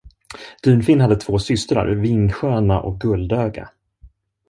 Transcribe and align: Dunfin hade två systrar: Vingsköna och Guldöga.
Dunfin 0.63 1.01
hade 1.01 1.15
två 1.15 1.39
systrar: 1.39 1.87
Vingsköna 1.87 2.81
och 2.81 2.99
Guldöga. 2.99 3.69